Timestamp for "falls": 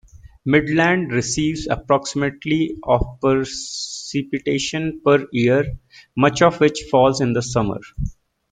6.89-7.21